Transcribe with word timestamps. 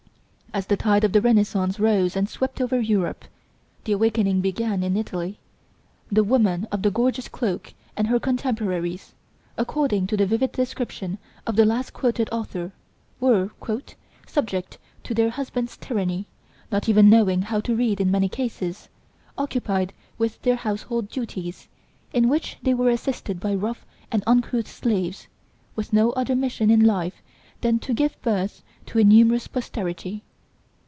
As 0.53 0.65
the 0.67 0.75
tide 0.75 1.05
of 1.05 1.13
the 1.13 1.21
Renaissance 1.21 1.79
rose 1.79 2.13
and 2.17 2.27
swept 2.27 2.59
over 2.59 2.77
Europe 2.81 3.23
(the 3.85 3.93
awakening 3.93 4.41
began 4.41 4.83
in 4.83 4.97
Italy), 4.97 5.39
the 6.11 6.25
woman 6.25 6.67
of 6.73 6.81
the 6.81 6.91
gorgeous 6.91 7.29
cloak 7.29 7.73
and 7.95 8.05
her 8.07 8.19
contemporaries, 8.19 9.13
according 9.57 10.07
to 10.07 10.17
the 10.17 10.25
vivid 10.25 10.51
description 10.51 11.17
of 11.47 11.55
the 11.55 11.63
last 11.63 11.93
quoted 11.93 12.27
author, 12.33 12.73
were 13.21 13.49
"subject 14.27 14.77
to 15.05 15.13
their 15.13 15.29
husbands' 15.29 15.77
tyranny, 15.77 16.27
not 16.69 16.89
even 16.89 17.09
knowing 17.09 17.43
how 17.43 17.61
to 17.61 17.73
read 17.73 18.01
in 18.01 18.11
many 18.11 18.27
cases, 18.27 18.89
occupied 19.37 19.93
with 20.17 20.41
their 20.41 20.57
household 20.57 21.07
duties, 21.07 21.69
in 22.11 22.27
which 22.27 22.57
they 22.61 22.73
were 22.73 22.89
assisted 22.89 23.39
by 23.39 23.55
rough 23.55 23.85
and 24.11 24.21
uncouth 24.27 24.67
slaves, 24.67 25.27
with 25.77 25.93
no 25.93 26.09
other 26.11 26.35
mission 26.35 26.69
in 26.69 26.83
life 26.83 27.21
than 27.61 27.79
to 27.79 27.93
give 27.93 28.21
birth 28.21 28.61
to 28.85 28.99
a 28.99 29.03
numerous 29.05 29.47
posterity.... 29.47 30.23